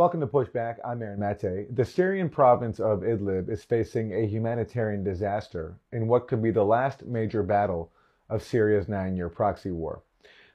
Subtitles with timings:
[0.00, 0.78] Welcome to Pushback.
[0.82, 1.76] I'm Aaron Mate.
[1.76, 6.64] The Syrian province of Idlib is facing a humanitarian disaster in what could be the
[6.64, 7.92] last major battle
[8.30, 10.00] of Syria's nine year proxy war.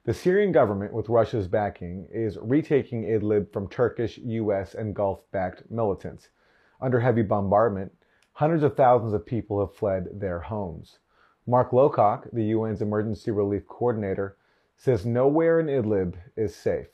[0.03, 5.69] The Syrian government, with Russia's backing, is retaking Idlib from Turkish, US, and Gulf backed
[5.69, 6.29] militants.
[6.81, 7.91] Under heavy bombardment,
[8.33, 10.97] hundreds of thousands of people have fled their homes.
[11.45, 14.37] Mark Lowcock, the UN's emergency relief coordinator,
[14.75, 16.87] says nowhere in Idlib is safe.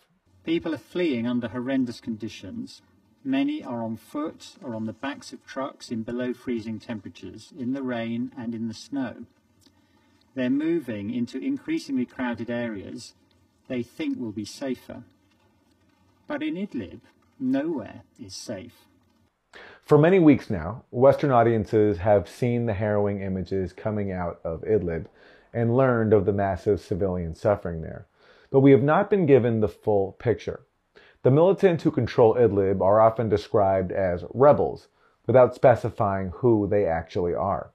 [0.44, 2.82] People are fleeing under horrendous conditions.
[3.24, 7.74] Many are on foot or on the backs of trucks in below freezing temperatures, in
[7.74, 9.25] the rain and in the snow.
[10.34, 13.14] They're moving into increasingly crowded areas
[13.68, 15.04] they think will be safer.
[16.28, 17.01] But in Idlib,
[17.39, 18.87] nowhere is safe.
[19.84, 25.06] For many weeks now, Western audiences have seen the harrowing images coming out of Idlib
[25.54, 28.07] and learned of the massive civilian suffering there
[28.51, 30.61] but we have not been given the full picture.
[31.23, 34.88] The militants who control Idlib are often described as rebels,
[35.26, 37.72] without specifying who they actually are.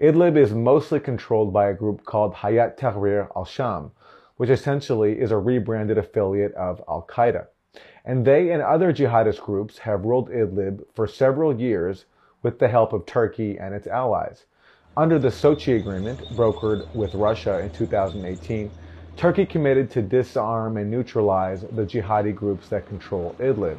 [0.00, 3.90] Idlib is mostly controlled by a group called Hayat Tahrir al-Sham,
[4.36, 7.46] which essentially is a rebranded affiliate of Al-Qaeda.
[8.04, 12.04] And they and other jihadist groups have ruled Idlib for several years
[12.42, 14.44] with the help of Turkey and its allies.
[14.96, 18.70] Under the Sochi Agreement, brokered with Russia in 2018,
[19.16, 23.78] Turkey committed to disarm and neutralize the jihadi groups that control Idlib.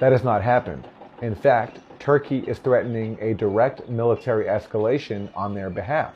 [0.00, 0.88] That has not happened.
[1.22, 6.14] In fact, Turkey is threatening a direct military escalation on their behalf.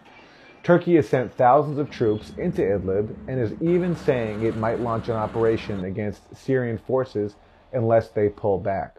[0.65, 5.09] Turkey has sent thousands of troops into Idlib and is even saying it might launch
[5.09, 7.37] an operation against Syrian forces
[7.73, 8.97] unless they pull back.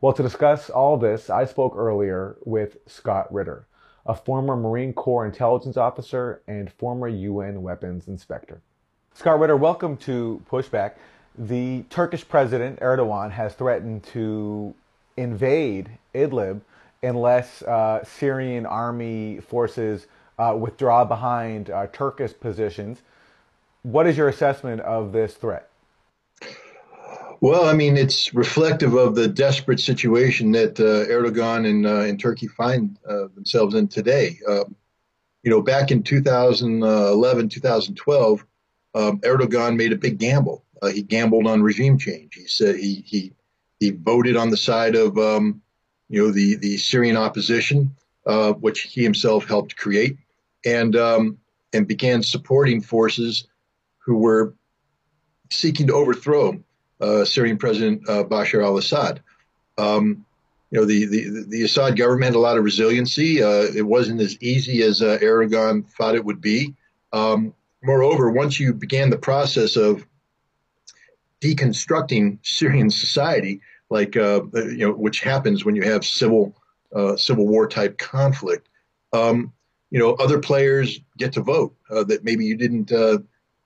[0.00, 3.66] Well, to discuss all this, I spoke earlier with Scott Ritter,
[4.06, 8.62] a former Marine Corps intelligence officer and former UN weapons inspector.
[9.16, 10.94] Scott Ritter, welcome to Pushback.
[11.38, 14.74] The Turkish president, Erdogan, has threatened to
[15.16, 16.62] invade Idlib
[17.00, 23.02] unless uh, Syrian army forces uh, withdraw behind uh, Turkish positions.
[23.82, 25.70] What is your assessment of this threat?
[27.40, 32.48] Well, I mean, it's reflective of the desperate situation that uh, Erdogan and, uh, Turkey
[32.48, 34.40] find uh, themselves in today.
[34.48, 34.74] Um,
[35.44, 38.46] you know, back in 2011, 2012,
[38.94, 40.64] um, Erdogan made a big gamble.
[40.80, 42.34] Uh, he gambled on regime change.
[42.34, 43.32] He said he he
[43.80, 45.62] he voted on the side of um,
[46.08, 47.94] you know the the Syrian opposition,
[48.26, 50.18] uh, which he himself helped create,
[50.64, 51.38] and um,
[51.72, 53.46] and began supporting forces
[53.98, 54.54] who were
[55.50, 56.62] seeking to overthrow
[57.00, 59.20] uh, Syrian President uh, Bashar al-Assad.
[59.78, 60.24] Um,
[60.70, 63.42] you know the, the the Assad government had a lot of resiliency.
[63.42, 66.74] Uh, it wasn't as easy as uh, Erdogan thought it would be.
[67.12, 67.54] Um,
[67.84, 70.06] Moreover, once you began the process of
[71.40, 76.56] deconstructing Syrian society, like uh, you know, which happens when you have civil
[76.94, 78.68] uh, civil war type conflict,
[79.12, 79.52] um,
[79.90, 83.18] you know, other players get to vote uh, that maybe you didn't uh,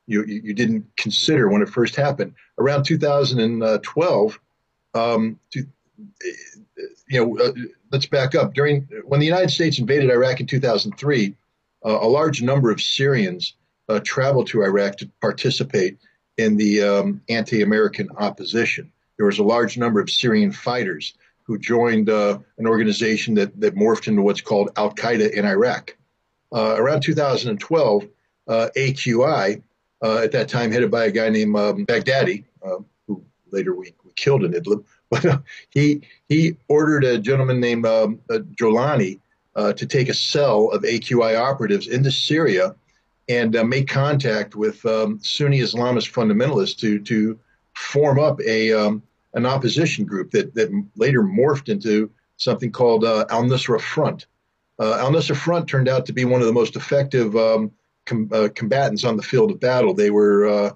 [0.06, 2.34] you you didn't consider when it first happened.
[2.58, 4.40] Around 2012,
[4.94, 5.66] um, to,
[7.08, 7.52] you know, uh,
[7.92, 8.52] let's back up.
[8.52, 11.36] During when the United States invaded Iraq in 2003,
[11.84, 13.54] uh, a large number of Syrians
[13.88, 15.98] uh, traveled to Iraq to participate
[16.36, 18.90] in the um, anti American opposition.
[19.16, 23.74] There was a large number of Syrian fighters who joined uh, an organization that, that
[23.74, 25.96] morphed into what's called Al Qaeda in Iraq.
[26.52, 28.08] Uh, around 2012,
[28.46, 29.62] uh, AQI,
[30.02, 33.94] uh, at that time headed by a guy named um, Baghdadi, um, who later we,
[34.04, 35.38] we killed in Idlib, but uh,
[35.70, 39.20] he, he ordered a gentleman named um, Jolani
[39.56, 42.76] to take a cell of AQI operatives into Syria
[43.28, 47.38] and uh, make contact with um, Sunni Islamist fundamentalists to to
[47.74, 49.02] form up a um,
[49.34, 54.26] an opposition group that that later morphed into something called uh, Al Nusra Front.
[54.78, 57.72] Uh, Al Nusra Front turned out to be one of the most effective um,
[58.06, 59.94] com- uh, combatants on the field of battle.
[59.94, 60.70] They were uh,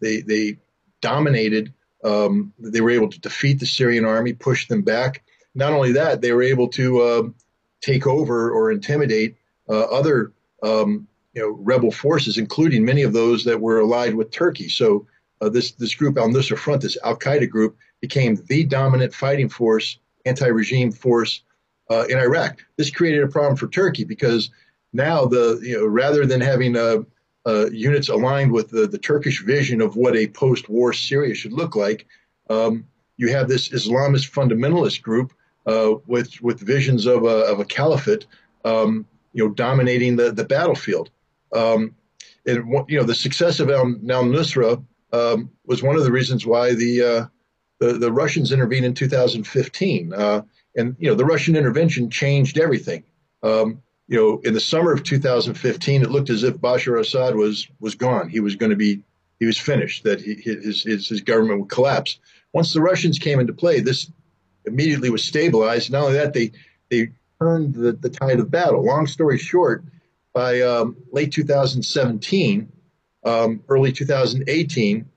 [0.00, 0.58] they they
[1.00, 1.72] dominated.
[2.04, 5.22] Um, they were able to defeat the Syrian army, push them back.
[5.54, 7.34] Not only that, they were able to um,
[7.80, 9.36] take over or intimidate
[9.70, 10.32] uh, other
[10.62, 14.68] um, you know, rebel forces, including many of those that were allied with Turkey.
[14.68, 15.06] So
[15.40, 19.48] uh, this this group Al Nusra Front, this Al Qaeda group, became the dominant fighting
[19.48, 21.42] force, anti-regime force
[21.90, 22.64] uh, in Iraq.
[22.76, 24.50] This created a problem for Turkey because
[24.92, 26.98] now the you know rather than having uh,
[27.46, 31.76] uh units aligned with the, the Turkish vision of what a post-war Syria should look
[31.76, 32.06] like,
[32.48, 32.86] um,
[33.16, 35.32] you have this Islamist fundamentalist group
[35.66, 38.26] uh, with with visions of a, of a caliphate,
[38.64, 41.10] um, you know, dominating the the battlefield.
[41.54, 41.94] Um,
[42.46, 46.74] and you know the success of Al, Nusra um, was one of the reasons why
[46.74, 47.26] the uh,
[47.78, 50.12] the, the Russians intervened in 2015.
[50.12, 50.42] Uh,
[50.76, 53.04] and, you know, the Russian intervention changed everything.
[53.42, 57.68] Um, you know, in the summer of 2015, it looked as if Bashar Assad was
[57.80, 58.28] was gone.
[58.28, 59.02] He was going to be,
[59.38, 60.04] he was finished.
[60.04, 62.18] That he, his, his his government would collapse.
[62.52, 64.10] Once the Russians came into play, this
[64.66, 65.90] immediately was stabilized.
[65.90, 66.52] Not only that, they
[66.90, 68.84] they turned the, the tide of battle.
[68.84, 69.84] Long story short,
[70.34, 72.70] by um, late 2017,
[73.24, 75.08] um, early 2018,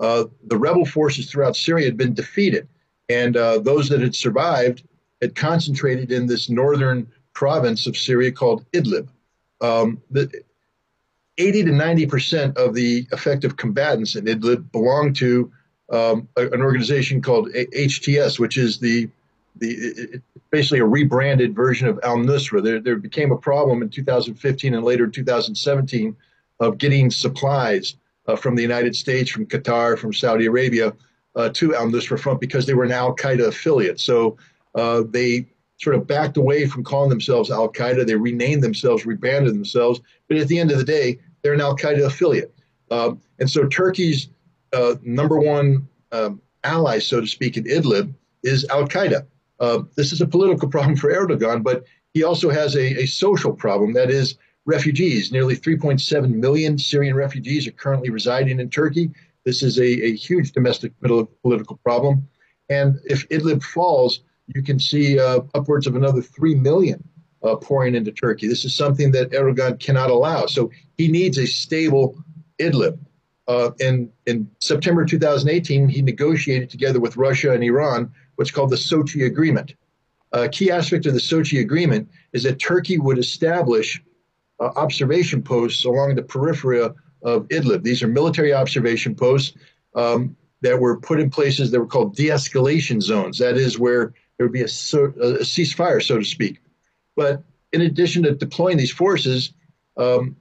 [0.00, 2.68] uh, the rebel forces throughout Syria had been defeated,
[3.08, 4.82] and uh, those that had survived
[5.22, 9.08] had concentrated in this northern province of Syria called Idlib.
[9.60, 10.42] Um, the,
[11.38, 15.50] 80 to 90 percent of the effective combatants in Idlib belong to
[15.90, 19.08] um, an organization called HTS, which is the
[19.56, 20.20] the
[20.50, 22.62] basically a rebranded version of Al Nusra.
[22.62, 26.16] There, there became a problem in 2015 and later in 2017
[26.60, 27.96] of getting supplies
[28.26, 30.92] uh, from the United States, from Qatar, from Saudi Arabia
[31.36, 34.00] uh, to Al Nusra Front because they were an Al Qaeda affiliate.
[34.00, 34.36] So
[34.74, 35.46] uh, they
[35.78, 38.06] sort of backed away from calling themselves Al Qaeda.
[38.06, 40.00] They renamed themselves, rebranded themselves.
[40.28, 42.54] But at the end of the day, they're an Al Qaeda affiliate.
[42.90, 44.28] Um, and so Turkey's
[44.72, 49.26] uh, number one um, ally, so to speak, in Idlib is Al Qaeda.
[49.64, 53.52] Uh, this is a political problem for Erdogan, but he also has a, a social
[53.52, 53.92] problem.
[53.94, 55.30] That is, refugees.
[55.32, 59.10] Nearly 3.7 million Syrian refugees are currently residing in Turkey.
[59.44, 62.26] This is a, a huge domestic political problem.
[62.70, 67.06] And if Idlib falls, you can see uh, upwards of another 3 million
[67.42, 68.48] uh, pouring into Turkey.
[68.48, 70.46] This is something that Erdogan cannot allow.
[70.46, 72.16] So he needs a stable
[72.58, 72.98] Idlib.
[73.46, 78.76] Uh, in, in September 2018, he negotiated together with Russia and Iran what's called the
[78.76, 79.74] Sochi Agreement.
[80.32, 84.02] A key aspect of the Sochi Agreement is that Turkey would establish
[84.60, 87.82] uh, observation posts along the periphery of Idlib.
[87.82, 89.56] These are military observation posts
[89.94, 93.38] um, that were put in places that were called de escalation zones.
[93.38, 96.60] That is where there would be a, a, ceasefire, so to speak.
[97.16, 97.42] But
[97.72, 99.52] in addition to deploying these forces,
[99.96, 100.36] um,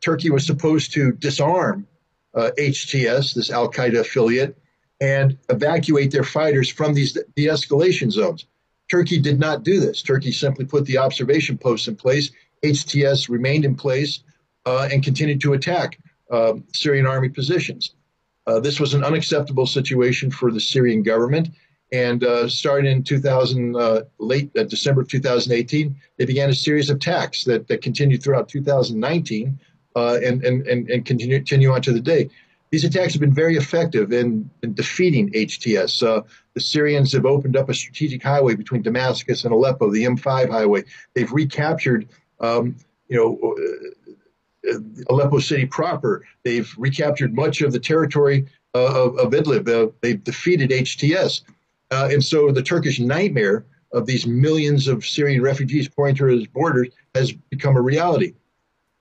[0.00, 1.86] Turkey was supposed to disarm
[2.34, 4.56] uh, HTS, this Al Qaeda affiliate,
[5.02, 8.46] and evacuate their fighters from these de escalation zones.
[8.88, 10.00] Turkey did not do this.
[10.00, 12.30] Turkey simply put the observation posts in place
[12.62, 14.20] HTS remained in place
[14.64, 15.98] uh, and continued to attack
[16.30, 17.94] uh, Syrian army positions.
[18.46, 21.50] Uh, this was an unacceptable situation for the Syrian government.
[21.92, 26.88] And uh, starting in 2000, uh, late uh, December of 2018, they began a series
[26.88, 29.58] of attacks that, that continued throughout 2019
[29.94, 32.30] and, and, and, and continue, continue on to the day.
[32.72, 36.02] These attacks have been very effective in, in defeating HTS.
[36.02, 36.22] Uh,
[36.54, 40.84] the Syrians have opened up a strategic highway between Damascus and Aleppo, the M5 highway.
[41.14, 42.08] They've recaptured
[42.40, 42.76] um,
[43.08, 43.54] you know,
[44.70, 44.78] uh,
[45.10, 46.24] Aleppo city proper.
[46.44, 49.68] They've recaptured much of the territory uh, of, of, Idlib.
[49.68, 51.42] Uh, they've defeated HTS.
[51.90, 56.46] Uh, and so the Turkish nightmare of these millions of Syrian refugees pouring through its
[56.46, 58.32] borders has become a reality.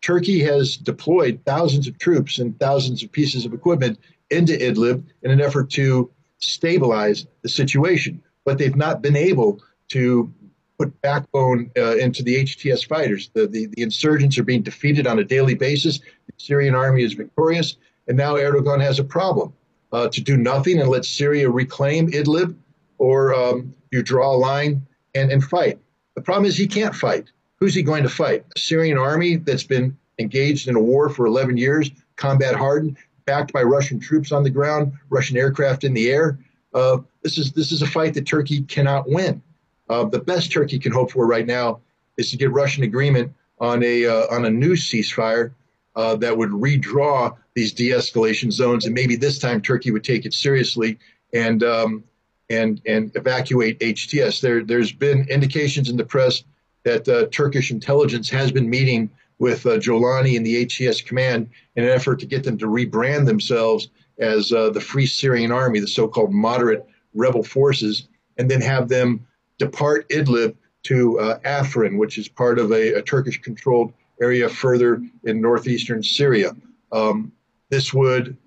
[0.01, 3.99] Turkey has deployed thousands of troops and thousands of pieces of equipment
[4.29, 6.09] into Idlib in an effort to
[6.39, 10.33] stabilize the situation, but they've not been able to
[10.79, 13.29] put backbone uh, into the HTS fighters.
[13.33, 15.99] The, the, the, insurgents are being defeated on a daily basis.
[15.99, 17.77] The Syrian army is victorious.
[18.07, 19.53] And now Erdogan has a problem
[19.91, 22.55] uh, to do nothing and let Syria reclaim Idlib,
[22.97, 25.77] or um, you draw a line and, and fight.
[26.15, 27.31] The problem is he can't fight.
[27.61, 28.43] Who's he going to fight?
[28.55, 33.53] A Syrian army that's been engaged in a war for 11 years, combat hardened, backed
[33.53, 36.39] by Russian troops on the ground, Russian aircraft in the air.
[36.73, 39.43] Uh, this is this is a fight that Turkey cannot win.
[39.89, 41.79] Uh, the best Turkey can hope for right now
[42.17, 45.51] is to get Russian agreement on a uh, on a new ceasefire
[45.95, 50.33] uh, that would redraw these de-escalation zones, and maybe this time Turkey would take it
[50.33, 50.97] seriously
[51.31, 52.03] and um,
[52.49, 54.41] and and evacuate HTS.
[54.41, 56.43] There there's been indications in the press
[56.83, 59.09] that uh, Turkish intelligence has been meeting
[59.39, 63.25] with uh, Jolani and the HTS command in an effort to get them to rebrand
[63.25, 68.07] themselves as uh, the Free Syrian Army, the so-called moderate rebel forces,
[68.37, 69.25] and then have them
[69.57, 75.01] depart Idlib to uh, Afrin, which is part of a, a Turkish controlled area further
[75.23, 76.55] in northeastern Syria.
[76.91, 77.31] Um,
[77.69, 78.37] this would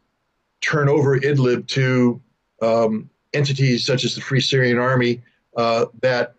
[0.61, 2.21] turn over Idlib to
[2.62, 5.23] um, entities such as the Free Syrian Army
[5.57, 6.35] uh, that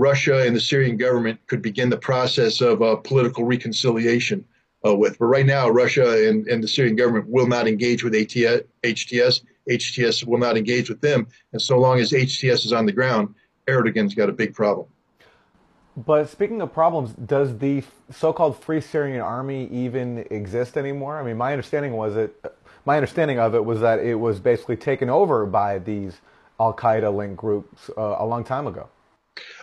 [0.00, 4.42] Russia and the Syrian government could begin the process of uh, political reconciliation
[4.86, 5.18] uh, with.
[5.18, 9.42] But right now, Russia and, and, the Syrian government will not engage with ATS, HTS.
[9.68, 11.26] HTS will not engage with them.
[11.52, 13.34] And so long as HTS is on the ground,
[13.68, 14.86] Erdogan's got a big problem.
[15.98, 21.20] But speaking of problems, does the so-called Free Syrian Army even exist anymore?
[21.20, 22.42] I mean, my understanding was it,
[22.86, 26.22] my understanding of it was that it was basically taken over by these
[26.58, 28.88] Al Qaeda linked groups uh, a long time ago.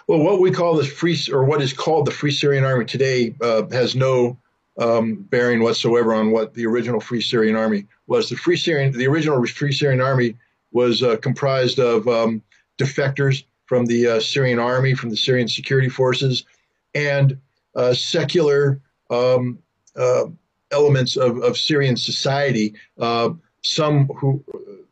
[0.07, 3.35] Well, what we call the free, or what is called the Free Syrian Army today,
[3.41, 4.37] uh, has no
[4.79, 8.29] um, bearing whatsoever on what the original Free Syrian Army was.
[8.29, 10.35] The Free Syrian, the original Free Syrian Army
[10.71, 12.41] was uh, comprised of um,
[12.77, 16.45] defectors from the uh, Syrian army, from the Syrian security forces,
[16.95, 17.37] and
[17.75, 18.79] uh, secular
[19.09, 19.59] um,
[19.95, 20.25] uh,
[20.71, 22.75] elements of, of Syrian society.
[22.97, 23.31] Uh,
[23.63, 24.43] some who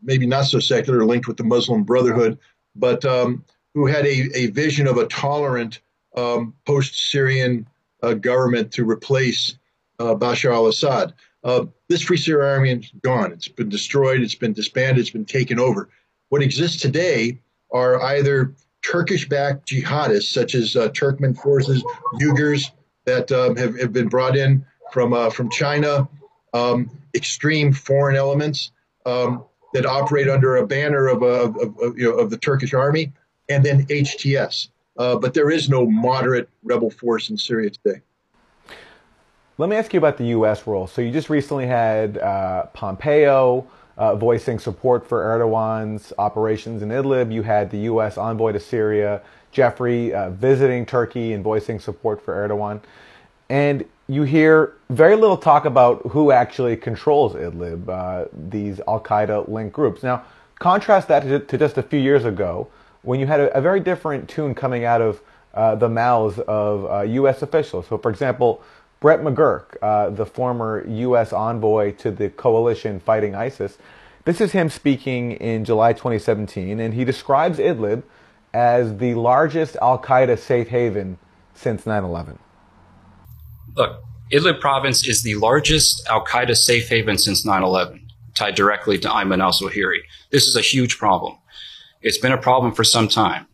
[0.03, 2.37] maybe not so secular, linked with the Muslim Brotherhood,
[2.75, 3.43] but um,
[3.75, 5.81] who had a, a vision of a tolerant
[6.15, 7.67] um, post Syrian
[8.01, 9.57] uh, government to replace
[9.99, 11.13] uh, Bashar al Assad.
[11.89, 13.33] this Free Syrian army is gone.
[13.33, 15.89] It's been destroyed, it's been disbanded, it's been taken over.
[16.29, 17.39] What exists today
[17.71, 21.83] are either Turkish backed jihadists, such as uh, Turkmen forces,
[22.21, 22.71] Uyghurs
[23.05, 26.07] that um, have, have been brought in from, uh, from China,
[26.53, 28.71] um, extreme foreign elements
[29.05, 33.11] um, that operate under a banner of, of, of, you know, of the Turkish army,
[33.49, 34.69] and then HTS.
[34.97, 38.01] Uh, but there is no moderate rebel force in Syria today.
[39.57, 40.67] Let me ask you about the U.S.
[40.67, 40.87] role.
[40.87, 47.31] So you just recently had uh, Pompeo uh, voicing support for Erdogan's operations in Idlib.
[47.31, 48.17] You had the U.S.
[48.17, 49.21] envoy to Syria,
[49.51, 52.81] Jeffrey, uh, visiting Turkey and voicing support for Erdogan.
[53.49, 59.47] And you hear very little talk about who actually controls Idlib, uh, these Al Qaeda
[59.47, 60.03] linked groups.
[60.03, 60.23] Now,
[60.59, 62.67] contrast that to, to, just a few years ago
[63.05, 65.21] when you had a, a very different tune coming out of
[65.53, 67.41] uh, the mouths of U.S.
[67.41, 67.87] Uh, officials.
[67.87, 68.61] So, for example,
[68.99, 71.31] Brett McGurk, uh, the former U.S.
[71.31, 73.77] envoy to the coalition fighting ISIS,
[74.25, 78.03] this is him speaking in July 2017, and he describes Idlib
[78.53, 81.19] as the largest Al Qaeda safe haven
[81.53, 82.39] since 9 11.
[83.75, 88.97] Look, Idlib province is the largest Al Qaeda safe haven since 9 11, tied directly
[88.99, 89.99] to Ayman al Zawahiri.
[90.31, 91.37] This is a huge problem.
[92.05, 93.47] It's been a problem for some time.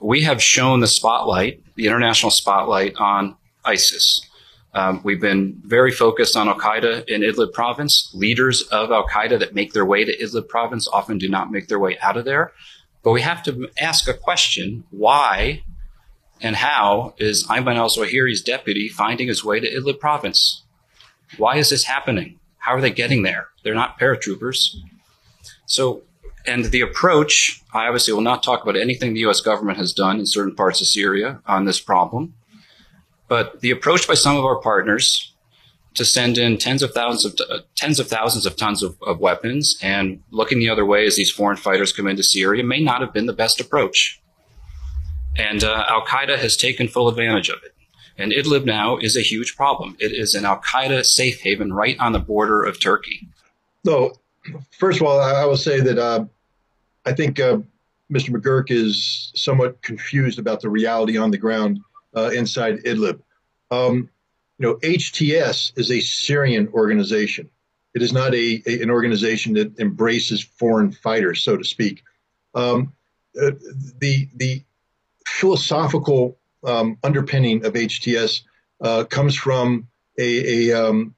[0.00, 4.26] We have shone the spotlight, the international spotlight on ISIS.
[4.72, 8.10] Um, we've been very focused on Al Qaeda in Idlib province.
[8.14, 11.68] Leaders of Al Qaeda that make their way to Idlib province often do not make
[11.68, 12.52] their way out of there.
[13.02, 15.62] But we have to ask a question why
[16.40, 20.62] and how is Ayman al Zawahiri's deputy finding his way to Idlib province?
[21.36, 22.40] Why is this happening?
[22.56, 23.48] How are they getting there?
[23.62, 24.74] They're not paratroopers.
[25.66, 26.04] So,
[26.46, 30.18] and the approach, I obviously will not talk about anything the US government has done
[30.18, 32.34] in certain parts of Syria on this problem.
[33.28, 35.34] But the approach by some of our partners
[35.94, 39.18] to send in tens of thousands of uh, tens of thousands of tons of, of,
[39.18, 43.00] weapons and looking the other way as these foreign fighters come into Syria may not
[43.00, 44.20] have been the best approach.
[45.36, 47.74] And uh, Al Qaeda has taken full advantage of it.
[48.16, 49.96] And Idlib now is a huge problem.
[49.98, 53.28] It is an Al Qaeda safe haven right on the border of Turkey.
[53.84, 54.20] So,
[54.70, 56.24] first of all, I will say that uh,
[57.04, 57.58] I think uh,
[58.12, 58.30] Mr.
[58.30, 61.80] McGurk is somewhat confused about the reality on the ground
[62.16, 63.20] uh, inside Idlib.
[63.70, 64.08] Um,
[64.58, 67.48] you know, HTS is a Syrian organization.
[67.94, 72.02] It is not a, a an organization that embraces foreign fighters, so to speak.
[72.54, 72.92] Um,
[73.40, 73.52] uh,
[73.98, 74.62] the the
[75.26, 78.42] philosophical um, underpinning of HTS
[78.80, 79.86] uh, comes from
[80.18, 81.14] a, a um,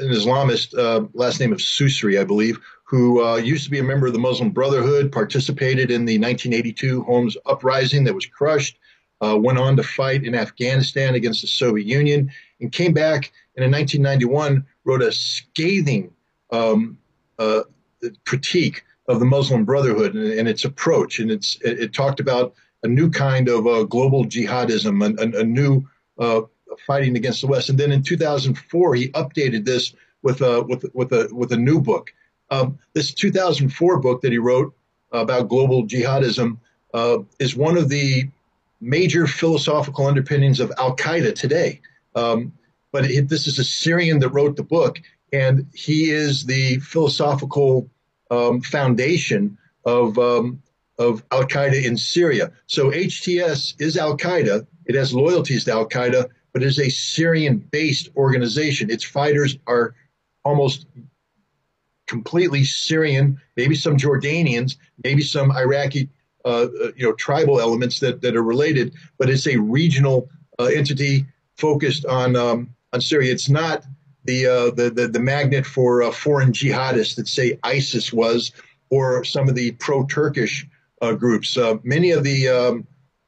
[0.00, 3.84] an Islamist uh, last name of Susri, I believe, who uh, used to be a
[3.84, 8.78] member of the Muslim Brotherhood, participated in the 1982 Homs uprising that was crushed,
[9.20, 12.30] uh, went on to fight in Afghanistan against the Soviet Union,
[12.60, 16.10] and came back and in 1991 wrote a scathing
[16.50, 16.98] um,
[17.38, 17.62] uh,
[18.24, 21.18] critique of the Muslim Brotherhood and, and its approach.
[21.18, 25.40] And it's, it, it, talked about a new kind of uh, global jihadism, a, a,
[25.40, 25.86] a new
[26.18, 26.42] uh,
[26.86, 27.68] fighting against the West.
[27.68, 31.80] And then in 2004, he updated this with a, with, with a, with a new
[31.80, 32.12] book.
[32.50, 34.74] Um, this 2004 book that he wrote
[35.12, 36.58] about global jihadism
[36.94, 38.28] uh, is one of the
[38.80, 41.80] major philosophical underpinnings of Al Qaeda today.
[42.14, 42.52] Um,
[42.92, 45.00] but it, this is a Syrian that wrote the book,
[45.32, 47.88] and he is the philosophical
[48.30, 50.60] um, foundation of um,
[50.98, 52.52] of Al Qaeda in Syria.
[52.66, 54.66] So HTS is Al Qaeda.
[54.86, 58.90] It has loyalties to Al Qaeda, but it is a Syrian-based organization.
[58.90, 59.94] Its fighters are
[60.44, 60.86] almost
[62.06, 66.08] completely Syrian, maybe some Jordanians, maybe some Iraqi
[66.44, 70.28] uh, uh, you know tribal elements that, that are related, but it's a regional
[70.58, 71.26] uh, entity
[71.56, 73.30] focused on um, on Syria.
[73.30, 73.84] It's not
[74.24, 78.52] the uh, the, the, the magnet for uh, foreign jihadists that say ISIS was,
[78.88, 80.66] or some of the pro-Turkish
[81.02, 81.58] uh, groups.
[81.82, 82.86] many of the um,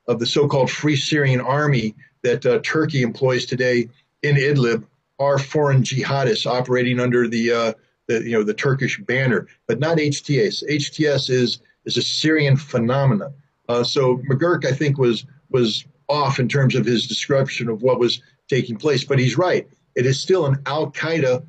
[0.08, 3.88] of the so-called Free Syrian Army that Turkey employs today
[4.22, 4.84] in Idlib
[5.18, 7.74] are foreign jihadists operating under the
[8.08, 10.62] the you know the Turkish banner, but not HTS.
[10.68, 13.32] HTS is is a Syrian phenomenon.
[13.68, 17.98] Uh, so McGurk, I think, was was off in terms of his description of what
[17.98, 19.68] was taking place, but he's right.
[19.94, 21.44] It is still an Al Qaeda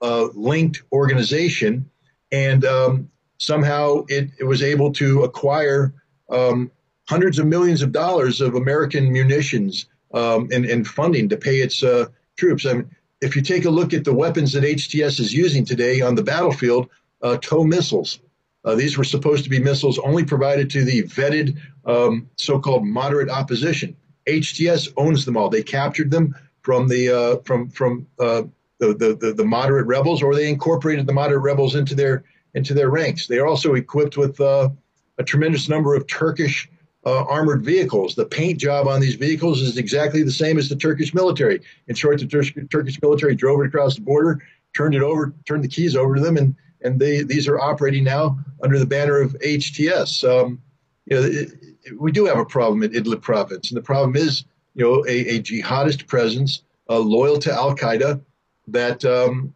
[0.00, 1.88] uh, linked organization,
[2.32, 5.92] and um, somehow it, it, was able to acquire
[6.30, 6.70] um,
[7.08, 11.82] hundreds of millions of dollars of American munitions um, and, and, funding to pay its
[11.82, 12.64] uh, troops.
[12.64, 16.00] I mean, if you take a look at the weapons that HTS is using today
[16.00, 16.88] on the battlefield,
[17.22, 18.20] uh, TOW missiles.
[18.64, 23.30] Uh, these were supposed to be missiles only provided to the vetted um, so-called moderate
[23.30, 23.96] opposition.
[24.26, 25.48] HTS owns them all.
[25.48, 28.42] They captured them from the uh, from from uh,
[28.78, 32.24] the, the, the moderate rebels, or they incorporated the moderate rebels into their
[32.54, 33.26] into their ranks.
[33.26, 34.70] They are also equipped with uh,
[35.18, 36.68] a tremendous number of Turkish
[37.06, 38.14] uh, armored vehicles.
[38.14, 41.60] The paint job on these vehicles is exactly the same as the Turkish military.
[41.86, 44.42] In short, the Tur- Turkish military drove it across the border,
[44.76, 48.04] turned it over, turned the keys over to them, and and they these are operating
[48.04, 50.24] now under the banner of HTS.
[50.24, 50.60] Um,
[51.06, 51.52] you know, it,
[51.84, 55.04] it, we do have a problem in Idlib province, and the problem is, you know,
[55.06, 58.20] a, a jihadist presence uh, loyal to Al Qaeda
[58.68, 59.54] that um,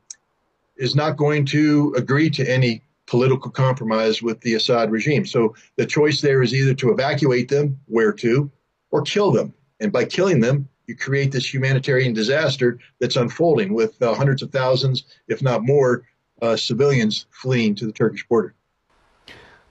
[0.77, 5.27] is not going to agree to any political compromise with the Assad regime.
[5.27, 8.51] So the choice there is either to evacuate them, where to,
[8.91, 9.53] or kill them.
[9.81, 14.51] And by killing them, you create this humanitarian disaster that's unfolding with uh, hundreds of
[14.51, 16.05] thousands, if not more,
[16.41, 18.55] uh, civilians fleeing to the Turkish border.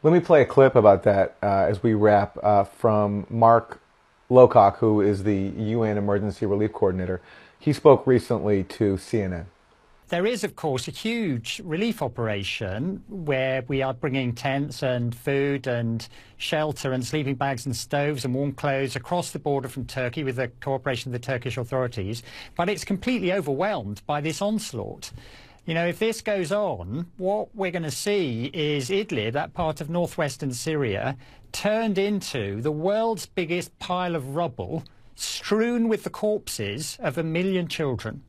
[0.03, 2.37] Let me play a clip about that uh, as we wrap
[2.77, 3.81] from Mark
[4.29, 7.21] Lowcock, who is the UN Emergency Relief Coordinator.
[7.57, 9.45] He spoke recently to CNN.
[10.11, 15.67] There is, of course, a huge relief operation where we are bringing tents and food
[15.67, 20.25] and shelter and sleeping bags and stoves and warm clothes across the border from Turkey
[20.25, 22.23] with the cooperation of the Turkish authorities.
[22.57, 25.13] But it's completely overwhelmed by this onslaught.
[25.65, 29.79] You know, if this goes on, what we're going to see is Idlib, that part
[29.79, 31.15] of northwestern Syria,
[31.53, 34.83] turned into the world's biggest pile of rubble
[35.15, 38.23] strewn with the corpses of a million children?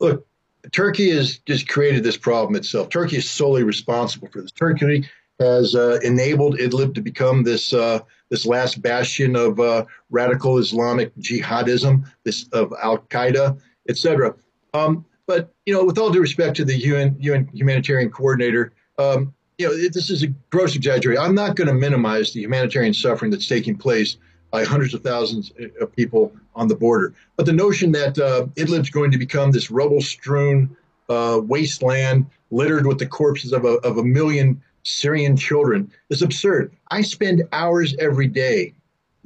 [0.00, 0.26] Look,
[0.72, 2.88] Turkey has just created this problem itself.
[2.88, 4.52] Turkey is solely responsible for this.
[4.52, 10.58] Turkey has uh, enabled Idlib to become this uh, this last bastion of uh, radical
[10.58, 14.34] Islamic jihadism, this of Al Qaeda, etc.
[14.74, 19.34] Um, but you know, with all due respect to the UN, UN humanitarian coordinator, um,
[19.58, 21.22] you know, this is a gross exaggeration.
[21.22, 24.16] I'm not going to minimize the humanitarian suffering that's taking place
[24.56, 27.12] by hundreds of thousands of people on the border.
[27.36, 30.74] But the notion that uh, Idlib's going to become this rubble strewn
[31.10, 36.72] uh, wasteland littered with the corpses of a, of a million Syrian children is absurd.
[36.90, 38.72] I spend hours every day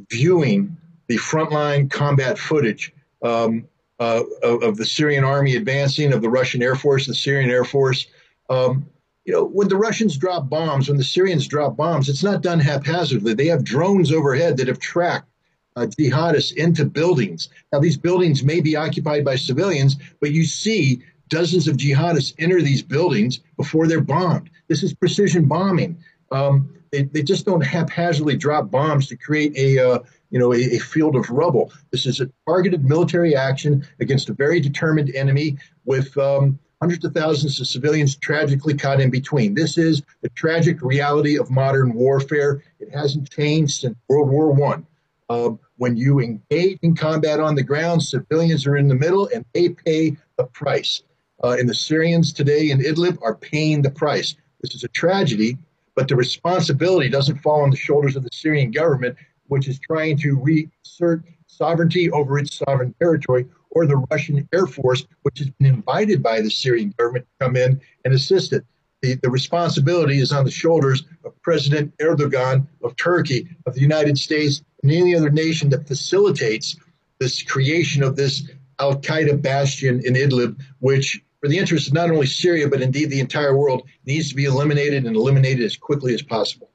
[0.09, 3.69] viewing the frontline combat footage um,
[4.01, 7.65] uh, of, of, the Syrian army advancing, of the Russian Air Force, the Syrian Air
[7.65, 8.09] Force.
[8.49, 8.85] Um,
[9.25, 12.59] you know, when the Russians drop bombs, when the Syrians drop bombs, it's not done
[12.59, 13.35] haphazardly.
[13.35, 15.29] They have drones overhead that have tracked
[15.77, 17.49] uh, jihadists into buildings.
[17.73, 22.61] Now, these buildings may be occupied by civilians, but you see dozens of jihadists enter
[22.61, 24.51] these buildings before they're bombed.
[24.69, 25.97] This is precision bombing.
[26.33, 29.99] Um, they, they just don't haphazardly drop bombs to create a uh,
[30.31, 31.73] you know a, a, field of rubble.
[31.93, 37.13] This is a targeted military action against a very determined enemy with um, hundreds of
[37.13, 39.55] thousands of civilians tragically caught in between.
[39.55, 42.63] This is the tragic reality of modern warfare.
[42.79, 44.87] It hasn't changed since World War One.
[45.29, 49.45] Uh, when you engage in combat on the ground, civilians are in the middle and
[49.55, 51.03] they pay the price.
[51.45, 54.35] Uh, and the Syrians today in Idlib are paying the price.
[54.61, 55.57] This is a tragedy,
[55.95, 59.17] but the responsibility doesn't fall on the shoulders of the Syrian government,
[59.47, 65.07] which is trying to reassert sovereignty over its sovereign territory or the Russian Air Force,
[65.23, 68.65] which has been invited by the Syrian government to come in and assist it.
[69.03, 74.19] The, the responsibility is on the shoulders of President Erdogan of Turkey, of the United
[74.19, 76.77] States, and any other nation that facilitates
[77.19, 82.11] this creation of this Al Qaeda bastion in Idlib, which, for the interest of not
[82.11, 86.15] only Syria, but indeed the entire world, needs to be eliminated and eliminated as quickly
[86.15, 86.71] as possible.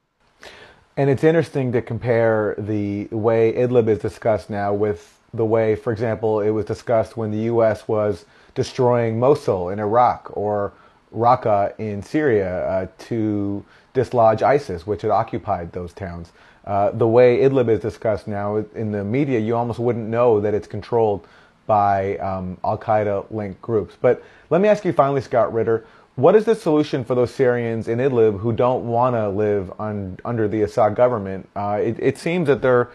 [0.96, 5.92] And it's interesting to compare the way Idlib is discussed now with the way, for
[5.92, 7.86] example, it was discussed when the U.S.
[7.88, 10.72] was destroying Mosul in Iraq or
[11.14, 16.32] Raqqa in Syria uh, to dislodge ISIS, which had occupied those towns.
[16.64, 20.52] Uh, the way Idlib is discussed now in the media, you almost wouldn't know that
[20.52, 21.26] it's controlled
[21.66, 23.96] by um, Al Qaeda linked groups.
[24.00, 25.84] But let me ask you finally, Scott Ritter,
[26.16, 30.18] what is the solution for those Syrians in Idlib who don't want to live on,
[30.24, 31.48] under the Assad government?
[31.54, 32.88] Uh, it, it seems that there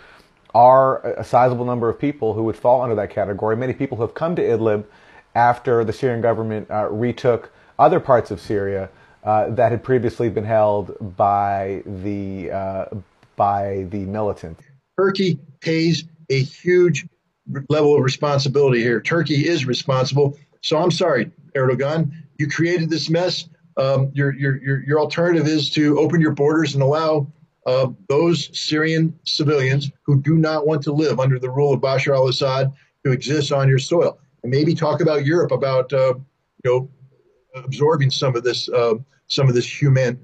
[0.54, 3.56] are a sizable number of people who would fall under that category.
[3.56, 4.86] Many people who have come to Idlib
[5.36, 8.90] after the Syrian government uh, retook other parts of Syria
[9.24, 12.86] uh, that had previously been held by the uh,
[13.36, 14.62] by the militants.
[14.98, 17.06] Turkey pays a huge
[17.70, 19.02] level of responsibility here.
[19.02, 20.38] Turkey is responsible.
[20.62, 23.48] So I'm sorry, Erdogan, you created this mess.
[23.78, 27.28] Um, your, your, your, your alternative is to open your borders and allow
[27.66, 32.16] uh, those Syrian civilians who do not want to live under the rule of Bashar
[32.16, 32.72] al-Assad
[33.06, 34.20] to exist on your soil.
[34.44, 36.16] And maybe talk about Europe, about uh,
[36.64, 36.90] you know
[37.56, 38.96] absorbing some of this uh,
[39.28, 40.20] some of this human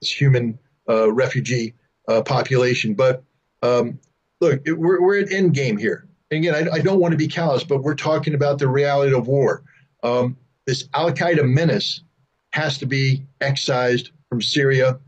[0.00, 0.58] this human
[0.88, 1.74] uh, refugee
[2.08, 2.94] uh, population.
[2.94, 3.22] But
[3.62, 3.98] um,
[4.40, 6.08] look, it, we're, we're at end game here.
[6.30, 9.14] And again, I, I, don't want to be callous, but we're talking about the reality
[9.14, 9.62] of war.
[10.02, 12.02] Um, this Al Qaeda menace
[12.50, 14.98] has to be excised from Syria.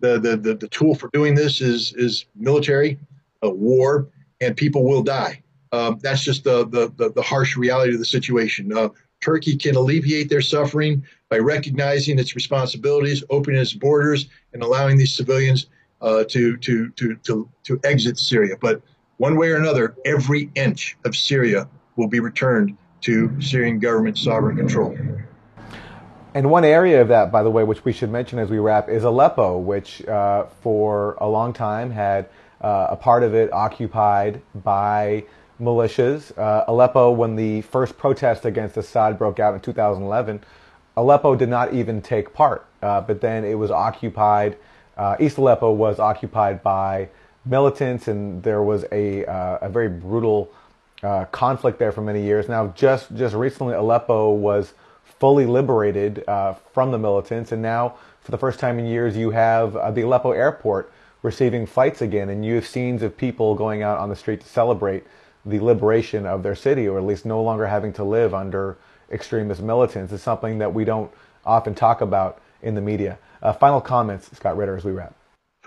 [0.00, 2.98] The, the, the, the, tool for doing this is, is military,
[3.42, 4.08] a war,
[4.40, 5.42] and people will die.
[5.72, 8.72] Um, that's just the, the, the, the, harsh reality of the situation.
[8.76, 14.96] Uh, Turkey can alleviate their suffering by recognizing its responsibilities, opening its borders, and allowing
[14.96, 15.66] these civilians
[16.00, 18.54] uh, to, to, to, to, to exit Syria.
[18.60, 18.80] But
[19.16, 24.56] one way or another, every inch of Syria will be returned to Syrian government sovereign
[24.56, 24.96] control.
[26.34, 28.88] And one area of that, by the way, which we should mention as we wrap,
[28.88, 32.28] is Aleppo, which uh, for a long time had
[32.60, 35.24] uh, a part of it occupied by
[35.60, 36.36] militias.
[36.36, 40.42] Uh, Aleppo, when the first protest against Assad broke out in 2011,
[40.98, 44.56] Aleppo did not even take part, uh, but then it was occupied.
[44.98, 47.08] Uh, East Aleppo was occupied by
[47.46, 50.50] militants, and there was a, uh, a very brutal
[51.30, 52.48] conflict there for many years.
[52.48, 54.74] Now, just just recently, Aleppo was
[55.18, 59.30] fully liberated uh, from the militants, and now, for the first time in years, you
[59.30, 63.82] have uh, the Aleppo airport receiving flights again, and you have scenes of people going
[63.82, 65.04] out on the street to celebrate
[65.44, 68.76] the liberation of their city, or at least no longer having to live under
[69.10, 70.12] extremist militants.
[70.12, 71.10] It's something that we don't
[71.44, 73.18] often talk about in the media.
[73.42, 75.14] Uh, final comments, Scott Ritter, as we wrap.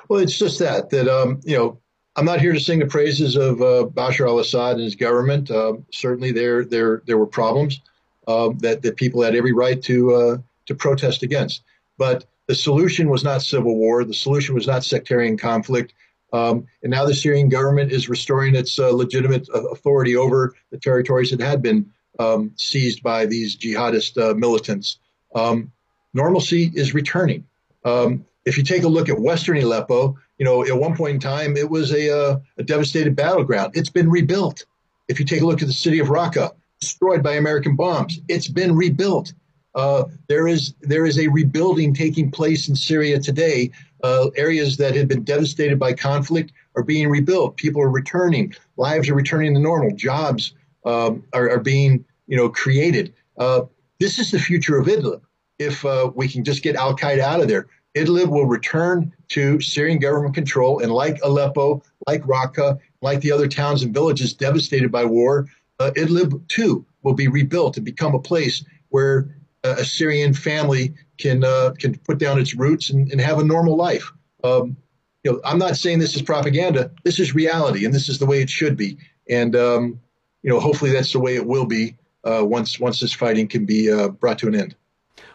[0.08, 1.80] Well, it's just that that um, you know
[2.16, 5.50] I'm not here to sing the praises of uh, Bashar al-Assad and his government.
[5.50, 7.82] Uh, certainly, there there there were problems
[8.28, 11.64] uh, that that people had every right to uh, to protest against.
[11.98, 14.04] But the solution was not civil war.
[14.04, 15.94] The solution was not sectarian conflict.
[16.34, 20.78] Um, and now the Syrian government is restoring its uh, legitimate uh, authority over the
[20.78, 25.00] territories that had been um, seized by these jihadist militants.
[25.36, 25.72] Um,
[26.14, 27.46] normalcy is returning.
[27.84, 31.20] Um, if you take a look at Western Aleppo, you know, at one point in
[31.20, 33.74] time, it was a, uh, a devastated battleground.
[33.76, 34.66] It's been rebuilt.
[35.08, 36.52] If you take a look at the city of Raqqa,
[36.82, 39.34] destroyed by American bombs, it's been rebuilt.
[39.74, 43.72] Uh, there is there is a rebuilding taking place in Syria today.
[44.04, 47.56] Uh, areas that had been devastated by conflict are being rebuilt.
[47.56, 48.54] People are returning.
[48.76, 49.96] Lives are returning to normal.
[49.96, 50.54] Jobs
[50.86, 53.14] um, are, are, being you know created.
[53.38, 53.62] Uh,
[54.00, 55.22] this is the future of Idlib.
[55.60, 59.62] If uh, we can just get Al Qaeda out of there, Idlib will return to
[59.62, 64.92] Syrian government control, and like Aleppo, like Raqqa, like the other towns and villages devastated
[64.92, 65.48] by war,
[65.82, 70.94] uh, Idlib too will be rebuilt and become a place where uh, a Syrian family
[71.18, 74.12] can uh, can put down its roots and, and have a normal life.
[74.44, 74.78] Um,
[75.24, 76.92] you know, I'm not saying this is propaganda.
[77.04, 78.98] This is reality, and this is the way it should be.
[79.30, 80.00] And um,
[80.42, 83.66] you know, hopefully, that's the way it will be uh, once once this fighting can
[83.66, 84.76] be uh, brought to an end.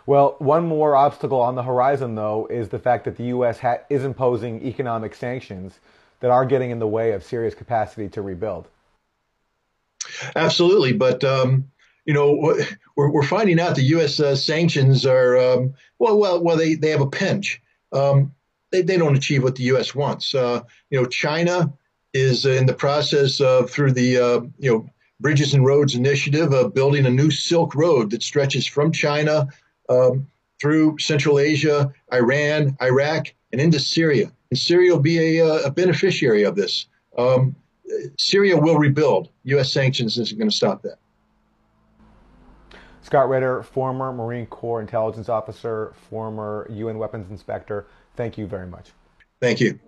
[0.07, 3.59] Well, one more obstacle on the horizon, though, is the fact that the U.S.
[3.59, 5.81] Ha- is imposing economic sanctions
[6.21, 8.69] that are getting in the way of Syria's capacity to rebuild.
[10.35, 11.71] Absolutely, but um,
[12.05, 12.55] you know
[12.97, 14.21] we're, we're finding out the U.S.
[14.21, 17.61] Uh, sanctions are um, well, well, well, they they have a pinch.
[17.93, 18.35] Um,
[18.73, 19.95] they they don't achieve what the U.S.
[19.95, 20.35] wants.
[20.35, 21.73] Uh, you know, China
[22.13, 26.75] is in the process of through the uh, you know Bridges and Roads Initiative of
[26.75, 29.49] building a new Silk Road that stretches from China
[29.89, 30.27] um,
[30.61, 34.33] through Central Asia, Iran, Iraq, and into Syria.
[34.51, 36.87] And Syria will be a, a beneficiary of this.
[37.19, 37.57] Um,
[38.19, 39.31] Syria will rebuild.
[39.45, 39.73] U.S.
[39.73, 40.99] sanctions isn't going to stop that.
[43.03, 48.91] Scott Ritter, former Marine Corps intelligence officer, former UN weapons inspector, thank you very much.
[49.41, 49.79] Thank you.